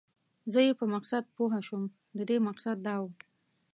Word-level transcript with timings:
زه 0.53 0.59
یې 0.67 0.73
په 0.79 0.85
مقصد 0.93 1.23
پوه 1.35 1.53
شوم، 1.67 1.83
د 2.17 2.19
دې 2.29 2.37
مقصد 2.47 2.77
دا 2.87 2.95
و. 3.01 3.05